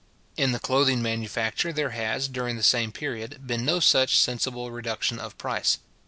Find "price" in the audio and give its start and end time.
5.37-5.77